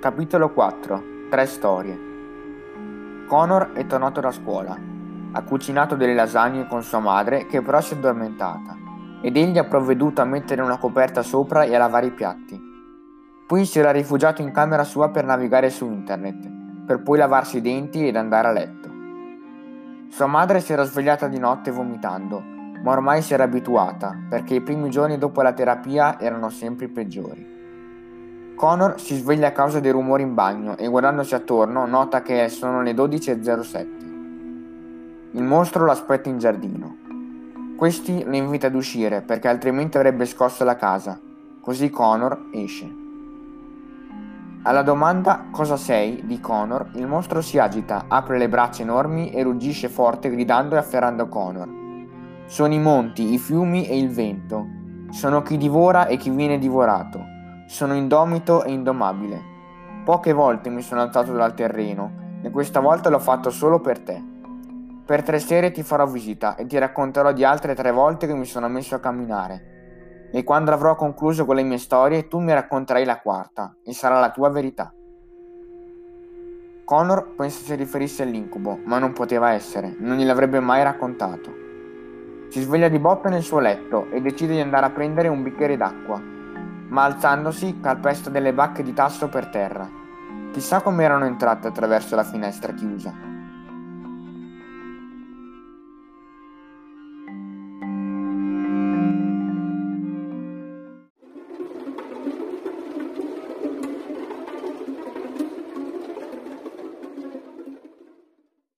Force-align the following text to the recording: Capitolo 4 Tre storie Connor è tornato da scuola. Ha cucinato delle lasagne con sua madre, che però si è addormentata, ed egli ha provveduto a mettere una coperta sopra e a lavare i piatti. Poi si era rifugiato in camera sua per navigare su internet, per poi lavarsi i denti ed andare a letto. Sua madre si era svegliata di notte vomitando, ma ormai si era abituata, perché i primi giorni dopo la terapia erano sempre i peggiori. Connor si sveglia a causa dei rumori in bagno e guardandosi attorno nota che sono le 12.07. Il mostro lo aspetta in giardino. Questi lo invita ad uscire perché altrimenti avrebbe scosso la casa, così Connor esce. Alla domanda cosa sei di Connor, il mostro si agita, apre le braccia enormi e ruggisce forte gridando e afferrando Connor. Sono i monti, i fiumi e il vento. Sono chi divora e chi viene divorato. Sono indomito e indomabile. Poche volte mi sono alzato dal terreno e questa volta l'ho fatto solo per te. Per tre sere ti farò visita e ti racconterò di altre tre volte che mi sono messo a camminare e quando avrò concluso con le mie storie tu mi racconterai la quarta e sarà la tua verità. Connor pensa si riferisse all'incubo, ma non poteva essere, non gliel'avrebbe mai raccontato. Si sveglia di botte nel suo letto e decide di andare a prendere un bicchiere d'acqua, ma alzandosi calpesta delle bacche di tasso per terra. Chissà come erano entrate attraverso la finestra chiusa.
Capitolo 0.00 0.48
4 0.48 1.02
Tre 1.28 1.44
storie 1.44 1.98
Connor 3.26 3.72
è 3.74 3.84
tornato 3.84 4.22
da 4.22 4.32
scuola. 4.32 4.74
Ha 5.32 5.42
cucinato 5.42 5.94
delle 5.94 6.14
lasagne 6.14 6.66
con 6.66 6.82
sua 6.82 7.00
madre, 7.00 7.44
che 7.44 7.60
però 7.60 7.82
si 7.82 7.92
è 7.92 7.96
addormentata, 7.98 8.78
ed 9.20 9.36
egli 9.36 9.58
ha 9.58 9.64
provveduto 9.64 10.22
a 10.22 10.24
mettere 10.24 10.62
una 10.62 10.78
coperta 10.78 11.22
sopra 11.22 11.64
e 11.64 11.74
a 11.74 11.78
lavare 11.78 12.06
i 12.06 12.12
piatti. 12.12 12.58
Poi 13.46 13.66
si 13.66 13.78
era 13.78 13.90
rifugiato 13.90 14.40
in 14.40 14.52
camera 14.52 14.84
sua 14.84 15.10
per 15.10 15.26
navigare 15.26 15.68
su 15.68 15.84
internet, 15.84 16.50
per 16.86 17.02
poi 17.02 17.18
lavarsi 17.18 17.58
i 17.58 17.60
denti 17.60 18.08
ed 18.08 18.16
andare 18.16 18.48
a 18.48 18.52
letto. 18.52 18.88
Sua 20.08 20.26
madre 20.26 20.60
si 20.60 20.72
era 20.72 20.84
svegliata 20.84 21.28
di 21.28 21.38
notte 21.38 21.70
vomitando, 21.70 22.42
ma 22.82 22.92
ormai 22.92 23.20
si 23.20 23.34
era 23.34 23.44
abituata, 23.44 24.16
perché 24.30 24.54
i 24.54 24.62
primi 24.62 24.88
giorni 24.88 25.18
dopo 25.18 25.42
la 25.42 25.52
terapia 25.52 26.18
erano 26.18 26.48
sempre 26.48 26.86
i 26.86 26.88
peggiori. 26.88 27.59
Connor 28.60 29.00
si 29.00 29.16
sveglia 29.16 29.46
a 29.46 29.52
causa 29.52 29.80
dei 29.80 29.90
rumori 29.90 30.22
in 30.22 30.34
bagno 30.34 30.76
e 30.76 30.86
guardandosi 30.86 31.34
attorno 31.34 31.86
nota 31.86 32.20
che 32.20 32.50
sono 32.50 32.82
le 32.82 32.92
12.07. 32.92 33.86
Il 35.30 35.42
mostro 35.42 35.86
lo 35.86 35.90
aspetta 35.90 36.28
in 36.28 36.36
giardino. 36.36 36.94
Questi 37.74 38.22
lo 38.22 38.36
invita 38.36 38.66
ad 38.66 38.74
uscire 38.74 39.22
perché 39.22 39.48
altrimenti 39.48 39.96
avrebbe 39.96 40.26
scosso 40.26 40.62
la 40.62 40.76
casa, 40.76 41.18
così 41.58 41.88
Connor 41.88 42.48
esce. 42.52 42.86
Alla 44.64 44.82
domanda 44.82 45.46
cosa 45.50 45.78
sei 45.78 46.26
di 46.26 46.38
Connor, 46.38 46.90
il 46.96 47.06
mostro 47.06 47.40
si 47.40 47.58
agita, 47.58 48.04
apre 48.08 48.36
le 48.36 48.50
braccia 48.50 48.82
enormi 48.82 49.30
e 49.30 49.42
ruggisce 49.42 49.88
forte 49.88 50.28
gridando 50.28 50.74
e 50.74 50.78
afferrando 50.78 51.28
Connor. 51.28 51.68
Sono 52.44 52.74
i 52.74 52.78
monti, 52.78 53.32
i 53.32 53.38
fiumi 53.38 53.88
e 53.88 53.96
il 53.96 54.10
vento. 54.10 54.66
Sono 55.12 55.40
chi 55.40 55.56
divora 55.56 56.08
e 56.08 56.18
chi 56.18 56.28
viene 56.28 56.58
divorato. 56.58 57.38
Sono 57.70 57.94
indomito 57.94 58.64
e 58.64 58.72
indomabile. 58.72 59.40
Poche 60.04 60.32
volte 60.32 60.70
mi 60.70 60.82
sono 60.82 61.02
alzato 61.02 61.32
dal 61.34 61.54
terreno 61.54 62.40
e 62.42 62.50
questa 62.50 62.80
volta 62.80 63.10
l'ho 63.10 63.20
fatto 63.20 63.50
solo 63.50 63.78
per 63.78 64.00
te. 64.00 64.20
Per 65.06 65.22
tre 65.22 65.38
sere 65.38 65.70
ti 65.70 65.84
farò 65.84 66.04
visita 66.04 66.56
e 66.56 66.66
ti 66.66 66.76
racconterò 66.78 67.30
di 67.30 67.44
altre 67.44 67.76
tre 67.76 67.92
volte 67.92 68.26
che 68.26 68.34
mi 68.34 68.44
sono 68.44 68.66
messo 68.66 68.96
a 68.96 68.98
camminare 68.98 70.30
e 70.32 70.42
quando 70.42 70.72
avrò 70.72 70.96
concluso 70.96 71.46
con 71.46 71.54
le 71.54 71.62
mie 71.62 71.78
storie 71.78 72.26
tu 72.26 72.40
mi 72.40 72.52
racconterai 72.52 73.04
la 73.04 73.20
quarta 73.20 73.76
e 73.84 73.92
sarà 73.92 74.18
la 74.18 74.32
tua 74.32 74.48
verità. 74.48 74.92
Connor 76.84 77.34
pensa 77.36 77.62
si 77.62 77.76
riferisse 77.76 78.24
all'incubo, 78.24 78.80
ma 78.84 78.98
non 78.98 79.12
poteva 79.12 79.52
essere, 79.52 79.94
non 79.96 80.16
gliel'avrebbe 80.16 80.58
mai 80.58 80.82
raccontato. 80.82 81.54
Si 82.48 82.62
sveglia 82.62 82.88
di 82.88 82.98
botte 82.98 83.28
nel 83.28 83.42
suo 83.42 83.60
letto 83.60 84.10
e 84.10 84.20
decide 84.20 84.54
di 84.54 84.60
andare 84.60 84.86
a 84.86 84.90
prendere 84.90 85.28
un 85.28 85.44
bicchiere 85.44 85.76
d'acqua, 85.76 86.38
ma 86.90 87.04
alzandosi 87.04 87.80
calpesta 87.80 88.30
delle 88.30 88.52
bacche 88.52 88.82
di 88.82 88.92
tasso 88.92 89.28
per 89.28 89.46
terra. 89.46 89.88
Chissà 90.52 90.80
come 90.80 91.04
erano 91.04 91.24
entrate 91.24 91.68
attraverso 91.68 92.14
la 92.14 92.24
finestra 92.24 92.72
chiusa. 92.72 93.39